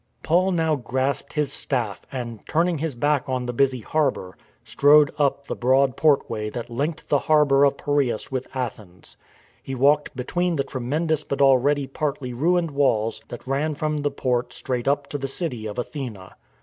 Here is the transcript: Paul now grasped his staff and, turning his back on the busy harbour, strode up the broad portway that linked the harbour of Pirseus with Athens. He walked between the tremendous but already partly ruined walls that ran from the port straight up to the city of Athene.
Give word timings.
Paul 0.23 0.51
now 0.51 0.75
grasped 0.75 1.33
his 1.33 1.53
staff 1.53 2.01
and, 2.11 2.43
turning 2.47 2.79
his 2.79 2.95
back 2.95 3.29
on 3.29 3.45
the 3.45 3.53
busy 3.53 3.81
harbour, 3.81 4.35
strode 4.65 5.11
up 5.19 5.45
the 5.45 5.55
broad 5.55 5.95
portway 5.95 6.49
that 6.49 6.71
linked 6.71 7.07
the 7.09 7.19
harbour 7.19 7.63
of 7.63 7.77
Pirseus 7.77 8.31
with 8.31 8.47
Athens. 8.55 9.15
He 9.61 9.75
walked 9.75 10.15
between 10.15 10.55
the 10.55 10.63
tremendous 10.63 11.23
but 11.23 11.39
already 11.39 11.85
partly 11.85 12.33
ruined 12.33 12.71
walls 12.71 13.21
that 13.27 13.45
ran 13.45 13.75
from 13.75 13.97
the 13.97 14.09
port 14.09 14.53
straight 14.53 14.87
up 14.87 15.05
to 15.09 15.19
the 15.19 15.27
city 15.27 15.67
of 15.67 15.77
Athene. 15.77 16.17